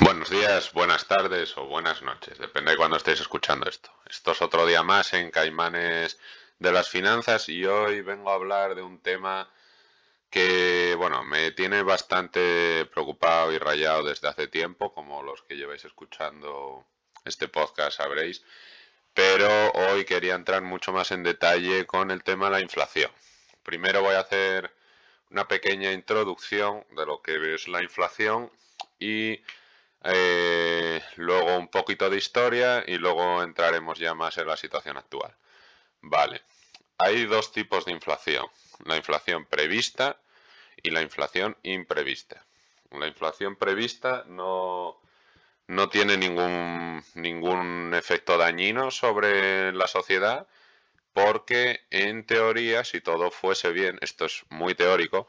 [0.00, 3.90] Buenos días, buenas tardes o buenas noches, depende de cuando estéis escuchando esto.
[4.08, 6.18] Esto es otro día más en Caimanes
[6.58, 9.48] de las Finanzas y hoy vengo a hablar de un tema
[10.28, 15.84] que, bueno, me tiene bastante preocupado y rayado desde hace tiempo, como los que lleváis
[15.84, 16.84] escuchando
[17.24, 18.42] este podcast sabréis,
[19.14, 23.10] pero hoy quería entrar mucho más en detalle con el tema de la inflación.
[23.62, 24.74] Primero voy a hacer
[25.30, 28.50] una pequeña introducción de lo que es la inflación
[28.98, 29.40] y
[30.04, 35.34] eh, luego un poquito de historia y luego entraremos ya más en la situación actual.
[36.00, 36.42] Vale,
[36.98, 38.46] hay dos tipos de inflación,
[38.84, 40.20] la inflación prevista
[40.82, 42.44] y la inflación imprevista.
[42.92, 45.00] La inflación prevista no,
[45.66, 50.46] no tiene ningún, ningún efecto dañino sobre la sociedad
[51.12, 55.26] porque en teoría, si todo fuese bien, esto es muy teórico,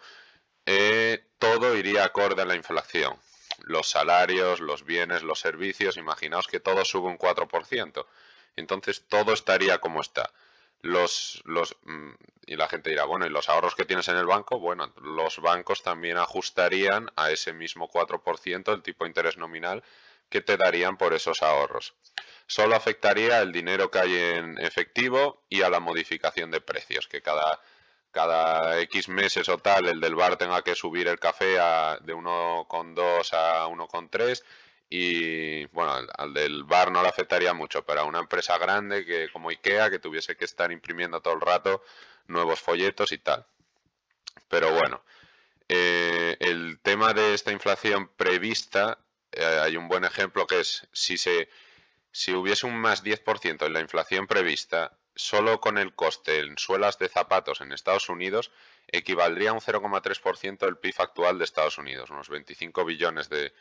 [0.65, 3.17] eh, todo iría acorde a la inflación
[3.63, 8.05] los salarios, los bienes, los servicios, imaginaos que todo sube un 4%.
[8.55, 10.31] Entonces todo estaría como está.
[10.81, 12.11] Los, los, mm,
[12.45, 14.59] y la gente dirá, bueno, ¿y los ahorros que tienes en el banco?
[14.59, 19.83] Bueno, los bancos también ajustarían a ese mismo 4% el tipo de interés nominal
[20.29, 21.93] que te darían por esos ahorros.
[22.45, 27.21] Solo afectaría el dinero que hay en efectivo y a la modificación de precios, que
[27.21, 27.59] cada
[28.17, 32.15] cada X meses o tal el del bar tenga que subir el café a, de
[32.15, 34.43] 1,2 a 1,3
[34.89, 39.29] y bueno, al, del bar no le afectaría mucho, pero a una empresa grande que
[39.29, 41.83] como IKEA que tuviese que estar imprimiendo todo el rato
[42.25, 43.45] nuevos folletos y tal.
[44.49, 45.03] Pero bueno,
[45.69, 48.97] eh, el tema de esta inflación prevista,
[49.31, 51.49] eh, hay un buen ejemplo que es si se
[52.11, 56.97] si hubiese un más 10% en la inflación prevista, solo con el coste en suelas
[56.99, 58.51] de zapatos en Estados Unidos
[58.87, 63.53] equivaldría a un 0,3% del PIB actual de Estados Unidos, unos 25 billones de,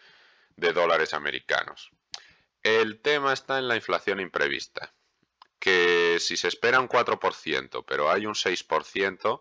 [0.56, 1.90] dólares americanos.
[2.62, 4.92] El tema está en la inflación imprevista,
[5.58, 9.40] que si se espera un 4%, pero hay un 6%,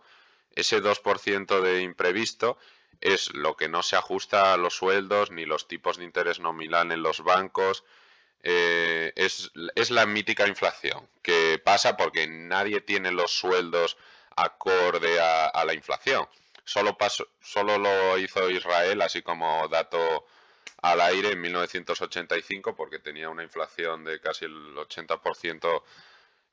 [0.52, 2.58] ese 2% de imprevisto
[3.02, 6.92] es lo que no se ajusta a los sueldos ni los tipos de interés nominal
[6.92, 7.84] en los bancos,
[8.48, 9.52] eh, es,
[9.90, 13.98] la mítica inflación, que pasa porque nadie tiene los sueldos
[14.36, 16.28] acorde a, la inflación.
[16.64, 16.96] Solo,
[17.42, 20.28] solo lo hizo Israel, así como dato
[20.84, 25.82] al aire en 1985, porque tenía una inflación de casi el 80%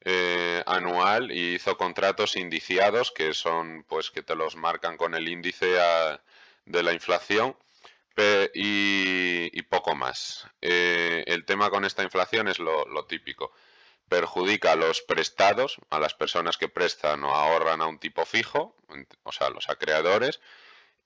[0.04, 5.28] eh, anual y hizo contratos indiciados, que son, pues, que te los marcan con el
[5.28, 5.76] índice
[6.64, 7.54] de la inflación
[8.55, 10.47] y, poco más.
[10.61, 13.53] Eh, el tema con esta inflación es lo, típico.
[14.09, 18.77] Perjudica a los prestados, a las personas que prestan o ahorran a un tipo fijo,
[19.23, 20.41] o sea, los acreedores,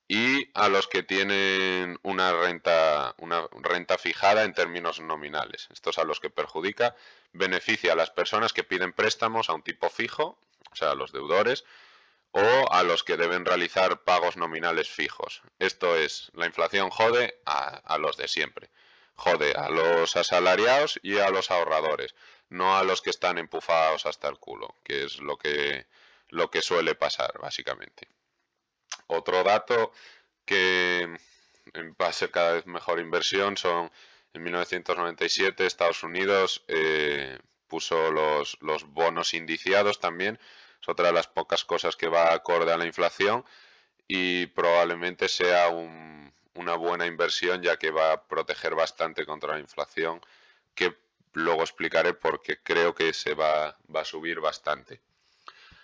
[0.07, 5.67] y a los que tienen una renta, una renta fijada en términos nominales.
[5.71, 6.95] Esto es a los que perjudica.
[7.33, 10.37] Beneficia a las personas que piden préstamos a un tipo fijo,
[10.71, 11.65] o sea, a los deudores,
[12.31, 15.41] o a los que deben realizar pagos nominales fijos.
[15.59, 18.69] Esto es, la inflación jode a, los de siempre.
[19.15, 22.13] Jode a los asalariados y a los ahorradores,
[22.49, 25.87] no a los que están empufados hasta el culo, que es lo que,
[26.29, 28.07] lo que suele pasar, básicamente.
[29.07, 29.91] Otro dato
[30.45, 31.17] que
[31.99, 33.91] va a ser cada vez mejor inversión son
[34.33, 40.39] en 1997 Estados Unidos eh, puso los, los bonos indiciados también
[40.87, 43.45] otra de las pocas cosas que va acorde a la inflación
[44.07, 50.21] y probablemente sea una buena inversión ya que va a proteger bastante contra la inflación
[50.73, 50.95] que
[51.33, 55.01] luego explicaré porque creo que se va, a subir bastante.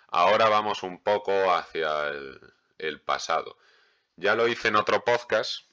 [0.08, 2.40] Ahora vamos un poco hacia el,
[2.78, 3.58] el pasado.
[4.16, 5.66] Ya lo hice en otro podcast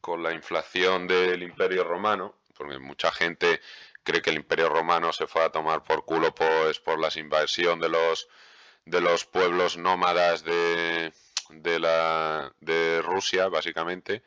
[0.00, 3.60] con la inflación del Imperio Romano, porque mucha gente
[4.02, 7.80] cree que el Imperio Romano se fue a tomar por culo pues, por la invasión
[7.80, 8.28] de los,
[8.86, 11.12] de los pueblos nómadas de,
[11.50, 14.22] de, la, de Rusia, básicamente,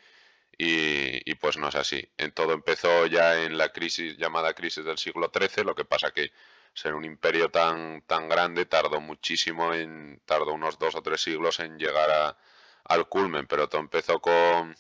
[0.58, 2.10] y, pues no es así.
[2.18, 6.12] En todo empezó ya en la crisis llamada crisis del siglo XIII, lo que pasa
[6.12, 6.32] que
[6.74, 11.60] ser un imperio tan, tan grande tardó muchísimo, en, tardó unos dos o tres siglos
[11.62, 12.38] en llegar a,
[12.84, 14.76] al culmen, pero todo empezó con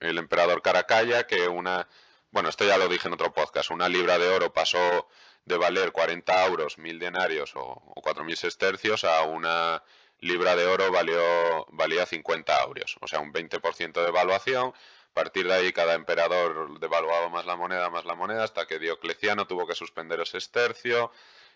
[0.00, 1.86] el emperador Caracalla, que una
[2.32, 5.08] bueno, esto ya lo dije en otro podcast, una libra de oro pasó
[5.44, 9.82] de valer 40 euros, mil denarios o, o 4.000 sestercios a una
[10.20, 14.68] libra de oro valió, valía 50 euros, o sea, un 20% de evaluación.
[15.10, 18.78] A partir de ahí cada emperador devaluaba más la moneda, más la moneda, hasta que
[18.78, 21.10] Diocleciano tuvo que suspender ese sestercio.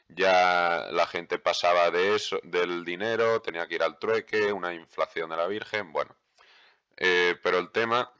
[0.08, 5.30] Ya la gente pasaba de eso, del dinero, tenía que ir al trueque, una inflación
[5.30, 6.16] de la Virgen, bueno.
[6.96, 8.12] Eh, pero el tema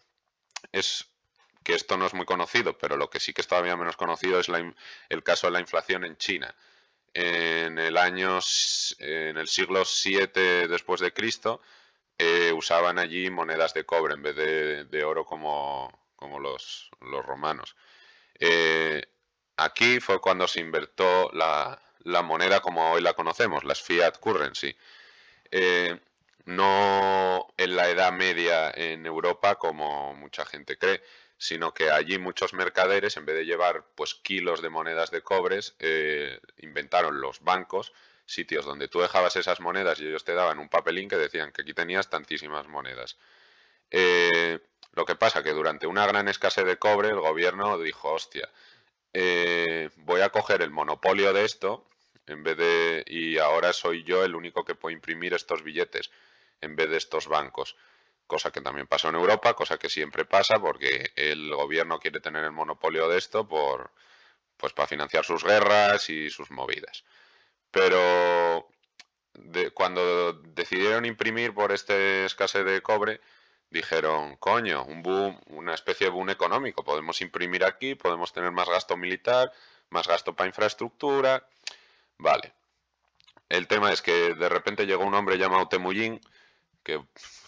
[0.72, 1.13] es
[1.64, 4.38] que esto no es muy conocido, pero lo que sí que es todavía menos conocido
[4.38, 4.48] es
[5.08, 6.54] el caso de la inflación en China.
[7.14, 8.38] En el año,
[8.98, 11.62] en el siglo VII después de Cristo,
[12.18, 15.90] eh, usaban allí monedas de cobre en vez de, oro como,
[16.40, 17.76] los, romanos.
[18.38, 19.02] Eh,
[19.56, 24.76] aquí fue cuando se invertó la, la, moneda como hoy la conocemos, las fiat currency.
[25.50, 25.98] Eh,
[26.46, 31.02] no en la Edad Media en Europa, como mucha gente cree,
[31.38, 35.74] sino que allí muchos mercaderes, en vez de llevar pues kilos de monedas de cobres,
[35.78, 37.92] eh, inventaron los bancos,
[38.26, 41.62] sitios donde tú dejabas esas monedas y ellos te daban un papelín que decían que
[41.62, 43.18] aquí tenías tantísimas monedas.
[43.90, 44.60] Eh,
[44.92, 48.48] lo que pasa que durante una gran escasez de cobre el gobierno dijo, hostia,
[49.12, 51.86] eh, voy a coger el monopolio de esto
[52.26, 56.10] en vez de y ahora soy yo el único que puede imprimir estos billetes
[56.60, 57.76] en vez de estos bancos.
[58.26, 62.44] Cosa que también pasó en Europa, cosa que siempre pasa porque el gobierno quiere tener
[62.44, 63.90] el monopolio de esto por,
[64.56, 67.04] pues para financiar sus guerras y sus movidas.
[67.70, 68.68] Pero
[69.74, 73.20] cuando decidieron imprimir por este escasez de cobre,
[73.70, 78.68] dijeron, coño, un boom, una especie de boom económico, podemos imprimir aquí, podemos tener más
[78.68, 79.52] gasto militar,
[79.90, 81.46] más gasto para infraestructura,
[82.18, 82.52] vale.
[83.48, 86.20] El tema es que de repente llegó un hombre llamado Temujin,
[86.84, 87.02] que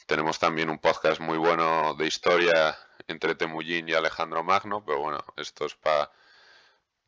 [0.07, 5.23] tenemos también un podcast muy bueno de historia entre Temujin y Alejandro Magno, pero bueno,
[5.37, 6.11] esto es para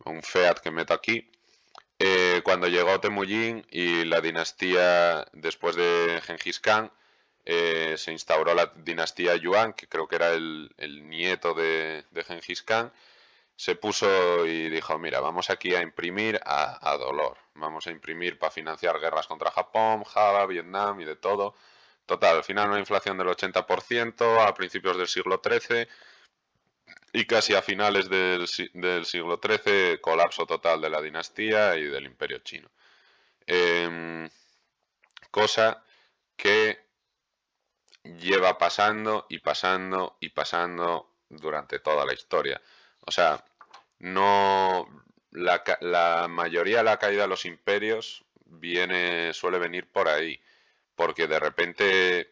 [0.04, 1.30] un FEAT que meto aquí.
[1.98, 6.92] Eh, cuando llegó Temujin y la dinastía, después de Genghis Khan,
[7.44, 10.70] eh, se instauró la dinastía Yuan, que creo que era el,
[11.08, 12.92] nieto de, de, Genghis Khan,
[13.56, 18.52] se puso y dijo, mira, vamos aquí a imprimir a dolor, vamos a imprimir para
[18.52, 21.54] financiar guerras contra Japón, Java, Vietnam y de todo
[22.08, 25.86] Total, al final una inflación del 80% a principios del siglo XIII
[27.12, 32.38] y casi a finales del, siglo XIII colapso total de la dinastía y del imperio
[32.38, 32.70] chino.
[33.46, 34.26] Em,
[35.30, 35.84] cosa
[36.34, 36.78] que
[38.04, 42.58] lleva pasando y pasando y pasando durante toda la historia.
[43.00, 43.44] O sea,
[43.98, 44.88] no
[45.32, 50.40] la, la mayoría de la caída de los imperios viene suele venir por ahí
[50.98, 52.28] porque de repente,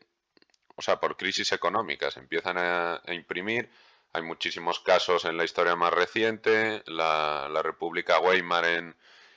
[0.75, 3.71] o sea, por crisis económicas empiezan a, imprimir.
[4.13, 8.97] Hay muchísimos casos en la historia más reciente, la, República Weimar en,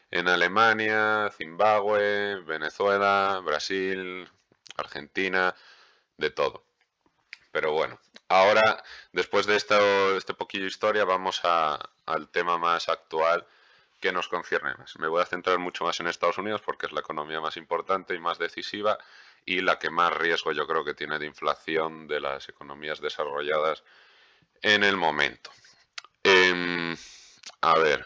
[0.09, 4.27] en Alemania, Zimbabue, Venezuela, Brasil,
[4.77, 5.53] Argentina,
[6.17, 6.63] de todo.
[7.51, 7.99] Pero bueno,
[8.29, 13.45] ahora, después de esto, este poquillo historia, vamos al tema más actual
[13.99, 14.97] que nos concierne más.
[14.97, 18.15] Me voy a centrar mucho más en Estados Unidos porque es la economía más importante
[18.15, 18.97] y más decisiva
[19.45, 23.83] y la que más riesgo yo creo que tiene de inflación de las economías desarrolladas
[24.61, 25.51] en el momento.
[26.23, 26.95] Em,
[27.61, 28.05] a ver,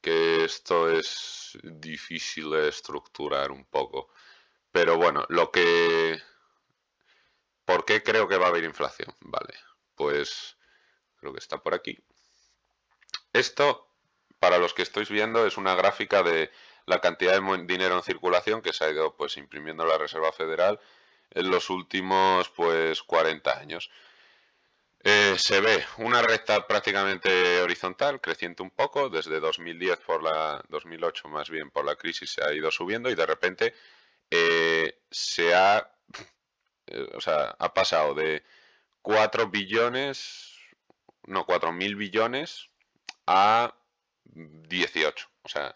[0.00, 4.12] que esto es difícil de estructurar un poco.
[4.70, 6.20] Pero bueno, lo que...
[7.64, 9.14] ¿Por qué creo que va a haber inflación?
[9.20, 9.54] Vale,
[9.94, 10.56] pues
[11.16, 11.98] creo que está por aquí.
[13.32, 13.93] Esto
[14.44, 16.50] para los que estáis viendo, es una gráfica de
[16.84, 20.78] la cantidad de dinero en circulación que se ha ido pues imprimiendo la Reserva Federal
[21.30, 23.90] en los últimos pues 40 años.
[25.02, 31.26] Eh, se ve una recta prácticamente horizontal, creciente un poco, desde 2010 por la 2008
[31.28, 33.74] más bien por la crisis se ha ido subiendo y de repente
[34.30, 35.90] eh, se ha,
[36.88, 38.44] eh, o sea, ha pasado de
[39.00, 40.52] 4 billones,
[41.28, 42.68] no, 4 mil billones
[43.26, 43.74] a
[44.24, 45.28] 18.
[45.42, 45.74] O sea,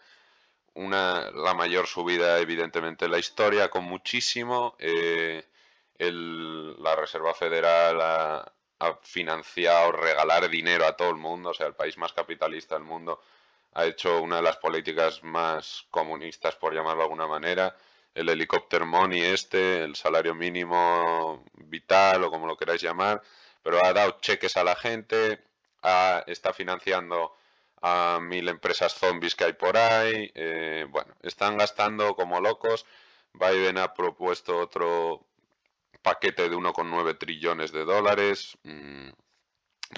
[0.73, 4.75] una, la mayor subida evidentemente en la historia, con muchísimo.
[4.79, 5.43] Eh,
[5.99, 8.53] la Reserva Federal ha,
[9.03, 13.21] financiado regalar dinero a todo el mundo, o sea, el país más capitalista del mundo
[13.73, 17.75] ha hecho una de las políticas más comunistas, por llamarlo de alguna manera.
[18.13, 23.21] El helicóptero money este, el salario mínimo vital o como lo queráis llamar,
[23.61, 25.43] pero ha dado cheques a la gente,
[26.27, 27.35] está financiando
[27.81, 30.31] a mil empresas zombies que hay por ahí.
[30.35, 32.85] Eh, bueno, están gastando como locos.
[33.33, 35.27] Biden ha propuesto otro
[36.01, 38.57] paquete de 1,9 trillones de dólares.
[38.63, 39.09] Mm,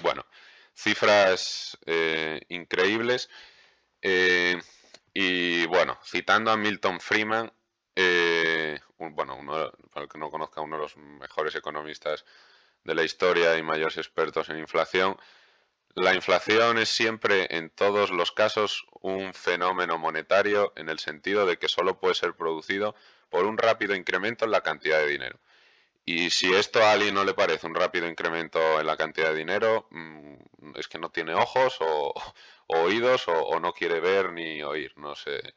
[0.02, 0.26] bueno,
[0.74, 3.30] cifras eh, increíbles.
[4.00, 4.60] Eh,
[5.14, 7.52] y bueno, citando a Milton Freeman,
[9.10, 12.24] bueno, uno, para el que no conozca, uno de los mejores economistas
[12.84, 15.16] de la historia y mayores expertos en inflación,
[15.94, 21.58] la inflación es siempre, en todos los casos, un fenómeno monetario en el sentido de
[21.58, 22.94] que solo puede ser producido
[23.28, 25.38] por un rápido incremento en la cantidad de dinero.
[26.04, 29.36] Y si esto a alguien no le parece un rápido incremento en la cantidad de
[29.36, 32.14] dinero, mm, es que no tiene ojos o,
[32.66, 34.92] oídos o, no quiere ver ni oír.
[34.96, 35.54] No sé,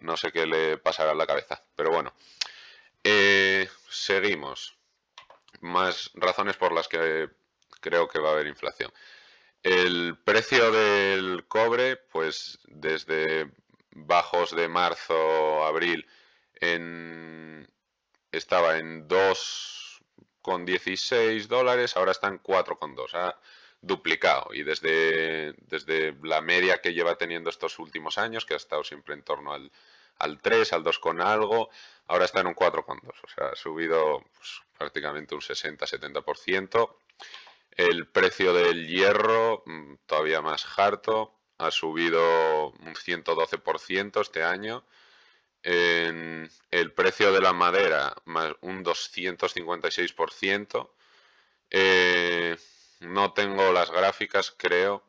[0.00, 1.62] no sé qué le pasará a la cabeza.
[1.74, 2.12] Pero bueno,
[3.04, 4.76] eh, seguimos.
[5.60, 7.28] Más razones por las que
[7.80, 8.92] creo que va a haber inflación.
[9.62, 13.50] El precio del cobre, pues desde
[13.90, 16.08] bajos de marzo, abril,
[16.54, 17.68] en,
[18.32, 23.14] estaba en 2,16 dólares, ahora está en 4,2.
[23.14, 23.38] Ha
[23.82, 24.54] duplicado.
[24.54, 29.14] Y desde, desde la media que lleva teniendo estos últimos años, que ha estado siempre
[29.14, 29.70] en torno al,
[30.18, 31.70] al 3, al 2 con algo,
[32.06, 33.00] ahora está en un 4,2.
[33.22, 36.96] O sea, ha subido pues, prácticamente un 60-70%.
[37.72, 44.84] El precio del hierro, mm, todavía más harto, ha subido un 112% este año.
[45.62, 50.94] El precio de la madera, más un 256%.
[51.70, 52.56] Eh,
[53.00, 55.04] no tengo las gráficas, creo,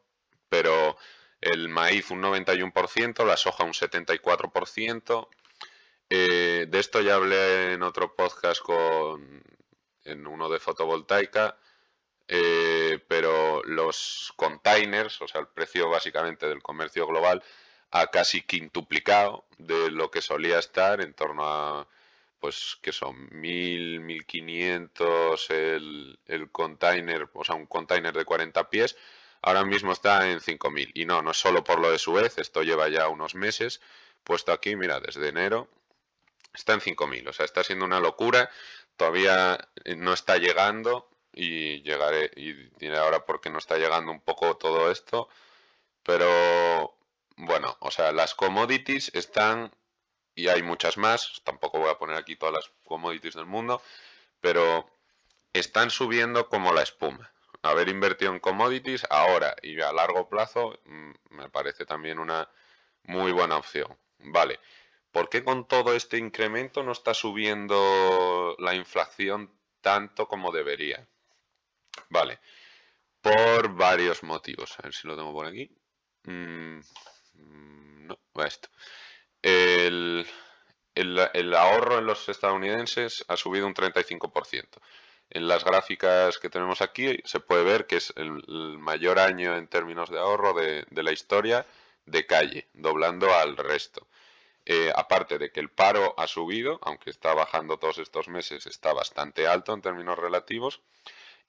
[0.50, 0.98] pero
[1.42, 5.30] el maíz un 91%, la soja un 74%.
[6.10, 9.44] Eh, de esto ya hablé en otro podcast con,
[10.04, 11.58] en uno de fotovoltaica
[12.28, 17.44] eh, pero los containers, o sea, el precio básicamente del comercio global,
[17.92, 21.88] ha casi quintuplicado de lo que solía estar en torno a,
[22.40, 28.98] pues, que son 1000, 1500 el, el container, o sea, un container de 40 pies,
[29.42, 30.92] ahora mismo está en 5000.
[30.94, 33.82] Y no, no es solo por lo de Suez, esto lleva ya unos meses
[34.24, 35.68] puesto aquí, mira, desde enero
[36.54, 38.50] está en 5000, o sea, está siendo una locura,
[38.98, 44.58] todavía no está llegando y llegaré y diré ahora porque no está llegando un poco
[44.58, 45.30] todo esto,
[46.04, 46.96] pero
[47.38, 49.72] bueno, o sea, las commodities están
[50.36, 53.82] y hay muchas más, tampoco voy a poner aquí todas las commodities del mundo,
[54.40, 54.90] pero
[55.54, 57.32] están subiendo como la espuma.
[57.64, 62.50] Haber invertido en commodities ahora y a largo plazo mm, me parece también una
[63.04, 63.98] muy buena opción.
[64.20, 64.60] Vale,
[65.12, 71.08] ¿por qué con todo este incremento no está subiendo la inflación tanto como debería?
[72.10, 72.40] Vale.
[73.22, 74.76] Por varios motivos.
[74.80, 75.70] A ver si lo tengo por aquí.
[76.24, 76.80] Mm,
[77.34, 78.70] mm, no, va esto.
[79.42, 80.26] El,
[81.56, 84.80] ahorro en los estadounidenses ha subido un 35%.
[85.30, 88.32] En las gráficas que tenemos aquí se puede ver que es el,
[88.80, 91.66] mayor año en términos de ahorro de, la historia
[92.06, 94.08] de calle, doblando al resto.
[94.66, 98.94] Eh, aparte de que el paro ha subido, aunque está bajando todos estos meses, está
[98.94, 100.82] bastante alto en términos relativos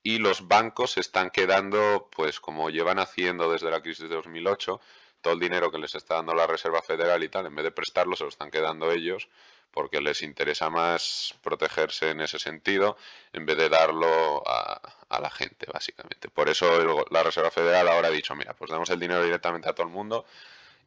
[0.02, 4.80] y los bancos se están quedando, pues como llevan haciendo desde la crisis de 2008,
[5.20, 7.70] todo el dinero que les está dando la Reserva Federal y tal, en vez de
[7.70, 9.28] prestarlo, se lo están quedando ellos
[9.70, 12.96] porque les interesa más protegerse en ese sentido
[13.32, 14.80] en vez de darlo a,
[15.20, 16.28] la gente, básicamente.
[16.28, 19.74] Por eso la Reserva Federal ahora ha dicho, mira, pues damos el dinero directamente a
[19.74, 20.26] todo el mundo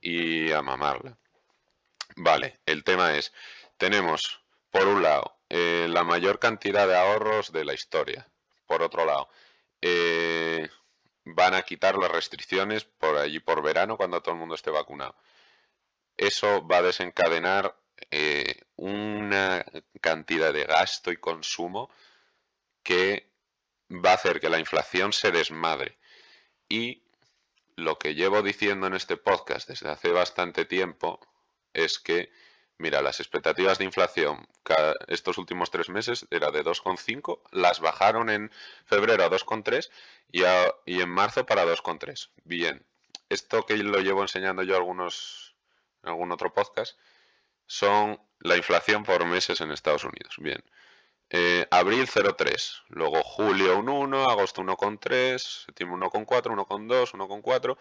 [0.01, 1.17] y a mamarla.
[2.17, 3.34] Vale, el tema es,
[3.77, 4.41] tenemos,
[4.72, 8.27] por un lado, eh, la mayor cantidad de ahorros de la historia
[8.65, 9.29] por otro lado,
[9.81, 10.69] eh,
[11.25, 15.15] van a quitar las restricciones por allí por verano cuando todo el mundo esté vacunado.
[16.17, 17.75] Eso va a desencadenar
[18.12, 19.65] eh, una
[20.01, 21.89] cantidad de gasto y consumo
[22.84, 23.29] que
[23.89, 25.98] va a hacer que la inflación se desmadre.
[26.69, 27.03] Y
[27.75, 31.19] lo que llevo diciendo en este podcast desde hace bastante tiempo
[31.74, 32.31] es que
[32.77, 34.48] Mira, las expectativas de inflación
[35.08, 38.51] estos últimos tres meses era de 2,5, las bajaron en
[38.86, 39.89] febrero a 2,3
[40.32, 40.41] y,
[40.86, 42.29] y en marzo para 2,3.
[42.44, 42.86] Bien,
[43.29, 45.55] esto que lo llevo enseñando yo algunos,
[46.03, 46.98] en algún otro podcast,
[47.67, 50.36] son la inflación por meses en Estados Unidos.
[50.38, 50.63] Bien,
[51.29, 57.77] eh, abril 0,3, luego julio 1,1, agosto 1,3, septiembre 1,4, 1,2, 1,4,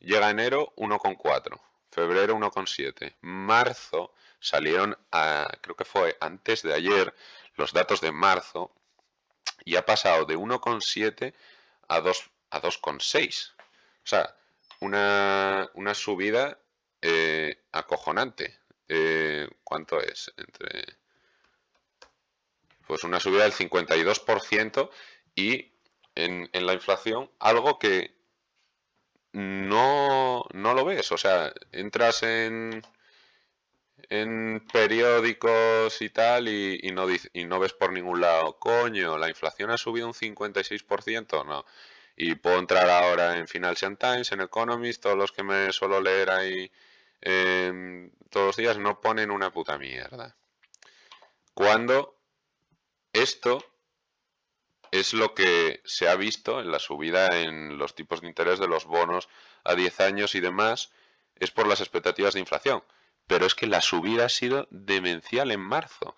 [0.00, 7.14] llega enero 1,4, febrero 1,7, marzo salieron, a, creo que fue antes de ayer,
[7.56, 8.72] los datos de marzo
[9.64, 11.34] y ha pasado de 1,7
[11.88, 13.52] a 2 a 2,6.
[13.52, 13.56] O
[14.04, 14.34] sea,
[14.80, 16.58] una, una subida
[17.02, 18.58] eh, acojonante.
[18.88, 20.32] Eh, ¿Cuánto es?
[20.36, 20.96] Entre.
[22.86, 24.90] Pues una subida del 52%
[25.34, 25.72] y
[26.14, 28.17] en, en la inflación algo que
[29.32, 31.12] no, no lo ves.
[31.12, 32.82] O sea, entras en,
[34.08, 39.70] en periódicos y tal y, no, y no ves por ningún lado, coño, la inflación
[39.70, 41.64] ha subido un 56%, no.
[42.16, 46.30] Y puedo entrar ahora en Financial Times, en Economist, todos los que me suelo leer
[46.30, 46.70] ahí
[48.30, 50.36] todos los días no ponen una puta mierda.
[51.54, 52.16] Cuando
[53.12, 53.64] esto
[54.92, 58.68] es lo que se ha visto en la subida en los tipos de interés de
[58.68, 59.28] los bonos
[59.64, 60.92] a 10 años y demás,
[61.36, 62.82] es por las expectativas de inflación.
[63.26, 66.16] Pero es que la subida ha sido demencial en marzo.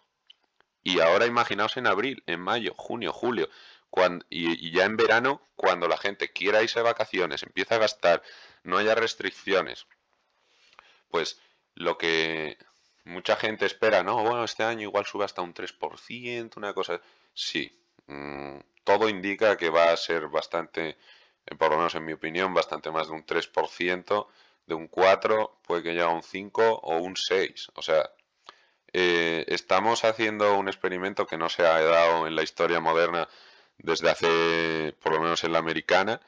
[0.83, 3.51] Y ahora imaginaos en abril, en mayo, junio, julio,
[4.29, 8.23] y, ya en verano, cuando la gente quiera irse de vacaciones, empieza a gastar,
[8.63, 9.87] no haya restricciones,
[11.11, 11.41] pues
[11.75, 12.57] lo que
[13.05, 17.01] mucha gente espera, no, bueno, este año igual sube hasta un 3%, una cosa.
[17.35, 17.77] Sí,
[18.11, 20.99] mm, todo indica que va a ser bastante,
[21.47, 24.29] eh, por lo menos en mi opinión, bastante más de un 3%,
[24.67, 27.71] de un 4%, puede que llegue a un 5% o un 6%.
[27.75, 28.11] O sea,
[28.93, 33.29] eh, estamos haciendo un experimento que no se ha dado en la historia moderna
[33.79, 36.21] desde hace, por lo menos en la americana,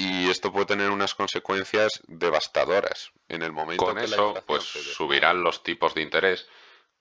[0.00, 5.62] y esto puede tener unas consecuencias devastadoras en el momento con eso pues subirán los
[5.62, 6.48] tipos de interés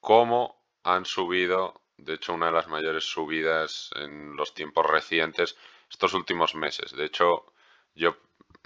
[0.01, 5.55] como han subido de hecho una de las mayores subidas en los tiempos recientes
[5.89, 7.53] estos últimos meses de hecho
[7.95, 8.17] yo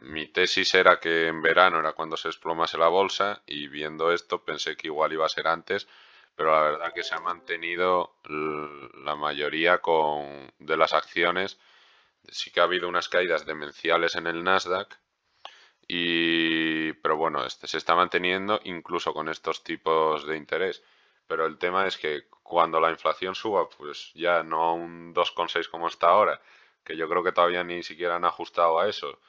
[0.01, 4.43] mi tesis era que en verano era cuando se desplomase la bolsa y viendo esto
[4.43, 5.87] pensé que igual iba a ser antes
[6.35, 11.59] pero la verdad que se ha mantenido la mayoría con, de las acciones
[12.29, 14.99] sí que ha habido unas caídas demenciales en el Nasdaq,
[15.87, 20.83] y, pero bueno, este se está manteniendo incluso con estos tipos de interés.
[21.27, 25.70] Pero el tema es que cuando la inflación suba, pues ya no a un 2,6
[25.70, 26.42] como está ahora,
[26.84, 29.20] que yo creo que todavía ni siquiera han ajustado a eso,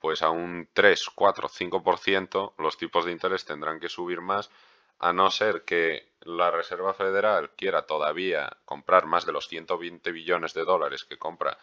[0.00, 4.50] pues a un 3, 4, 5%, los tipos de interés tendrán que subir más,
[4.98, 10.54] a no ser que la Reserva Federal quiera todavía comprar más de los 120 billones
[10.54, 11.58] de dólares que compra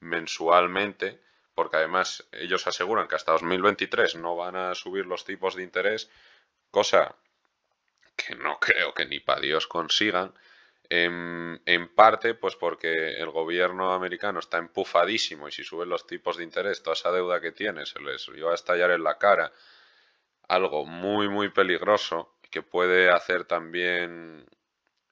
[0.00, 1.20] mensualmente,
[1.54, 6.10] porque además ellos aseguran que hasta 2023 no van a subir los tipos de interés,
[6.70, 7.16] cosa
[8.18, 10.34] que no creo que ni para Dios consigan,
[10.90, 16.38] en, en, parte pues porque el gobierno americano está empufadísimo y si suben los tipos
[16.38, 19.52] de interés, toda esa deuda que tiene se les iba a estallar en la cara,
[20.48, 24.46] algo muy muy peligroso que puede hacer también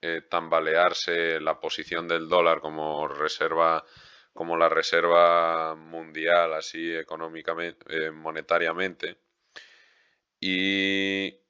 [0.01, 3.85] eh, tambalearse la posición del dólar como reserva
[4.33, 9.17] como la reserva mundial, así económicamente, eh, monetariamente,
[10.39, 11.46] y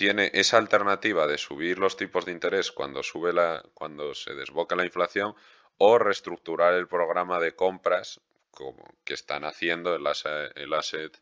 [0.00, 4.74] tiene esa alternativa de subir los tipos de interés cuando sube la, cuando se desboca
[4.74, 5.34] la inflación,
[5.76, 8.18] o reestructurar el programa de compras
[8.50, 11.20] como que están haciendo el asset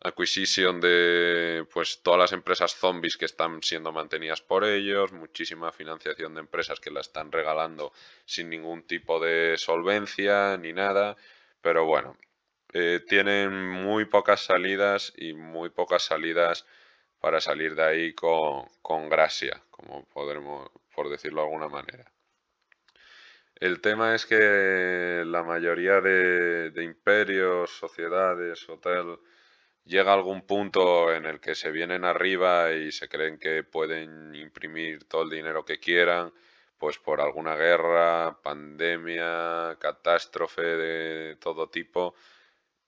[0.00, 6.34] acquisition de pues todas las empresas zombies que están siendo mantenidas por ellos, muchísima financiación
[6.34, 7.92] de empresas que la están regalando
[8.24, 11.16] sin ningún tipo de solvencia ni nada,
[11.60, 12.16] pero bueno,
[12.72, 16.66] eh, tienen muy pocas salidas y muy pocas salidas
[17.22, 22.12] para salir de ahí con, con gracia, como podremos, por decirlo de alguna manera.
[23.54, 29.20] El tema es que la mayoría de, de imperios, sociedades, hotel,
[29.84, 35.04] llega algún punto en el que se vienen arriba y se creen que pueden imprimir
[35.04, 36.32] todo el dinero que quieran,
[36.76, 42.16] pues por alguna guerra, pandemia, catástrofe de todo tipo,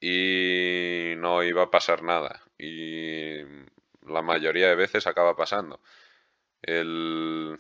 [0.00, 2.42] y no iba a pasar nada.
[2.58, 3.38] Y
[4.04, 5.80] la mayoría de veces acaba pasando.
[6.62, 7.58] El,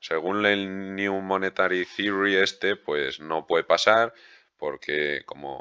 [0.00, 4.12] según el New Monetary Theory este, pues no puede pasar
[4.56, 5.60] porque como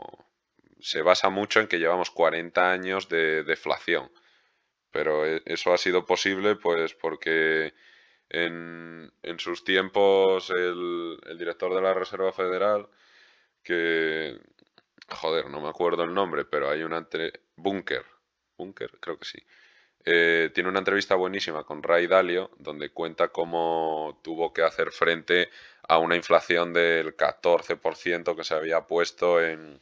[0.79, 4.11] se basa mucho en que llevamos 40 años de deflación.
[4.91, 7.73] Pero e, eso ha sido posible pues porque
[8.29, 12.89] en, sus tiempos el, director de la Reserva Federal,
[13.63, 14.39] que,
[15.09, 17.07] joder, no me acuerdo el nombre, pero hay una...
[17.55, 18.05] Bunker,
[18.57, 19.39] Bunker, creo que sí.
[20.05, 25.49] Eh, tiene una entrevista buenísima con Ray Dalio, donde cuenta cómo tuvo que hacer frente
[25.87, 29.79] a una inflación del 14% que se había puesto en,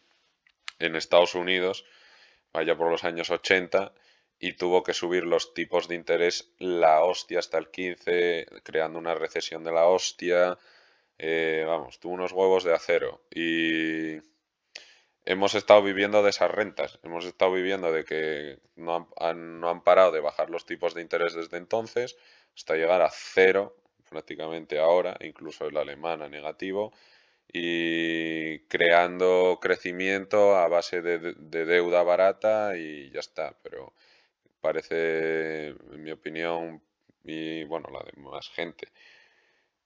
[0.80, 1.86] en Estados Unidos,
[2.54, 3.94] vaya por los años 80,
[4.40, 9.14] y tuvo que subir los tipos de interés la hostia hasta el 15, creando una
[9.14, 10.58] recesión de la hostia.
[11.18, 13.22] Eh, vamos, tuvo unos huevos de acero.
[13.30, 14.18] Y
[15.30, 17.00] hemos estado viviendo de esas rentas.
[17.04, 21.58] Hemos estado viviendo de que no han, parado de bajar los tipos de interés desde
[21.58, 22.18] entonces
[22.56, 23.78] hasta llegar a cero
[24.10, 26.94] prácticamente ahora, incluso el alemán a negativo
[27.54, 33.56] y creando crecimiento a base de, deuda barata y ya está.
[33.62, 33.94] Pero
[34.62, 36.82] parece, en mi opinión,
[37.24, 38.88] y bueno, la de más gente,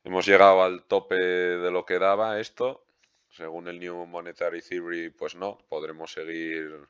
[0.06, 2.83] hemos llegado al tope de lo que daba esto.
[3.36, 6.88] Según el New Monetary Theory, pues no, podremos seguir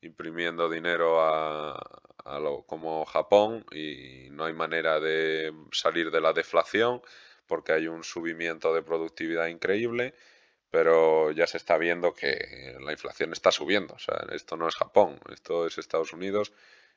[0.00, 1.78] imprimiendo dinero a,
[2.24, 7.02] a lo, como Japón y no hay manera de salir de la deflación
[7.46, 10.14] porque hay un subimiento de productividad increíble,
[10.70, 13.94] pero ya se está viendo que la inflación está subiendo.
[13.94, 16.52] O sea, esto no es Japón, esto es Estados Unidos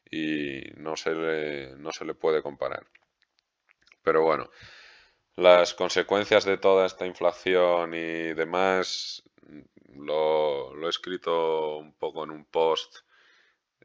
[0.09, 2.85] y no se le, no se le puede comparar.
[4.03, 4.49] Pero bueno,
[5.35, 9.23] las consecuencias de toda esta inflación y demás
[9.95, 12.99] lo, lo he escrito un poco en un post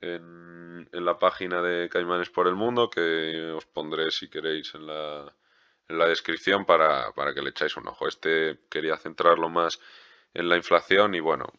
[0.00, 4.86] en, en, la página de Caimanes por el Mundo que os pondré si queréis en
[4.86, 5.34] la,
[5.88, 8.08] en la descripción para, para que le echáis un ojo.
[8.08, 9.80] Este quería centrarlo más
[10.32, 11.46] en la inflación y bueno,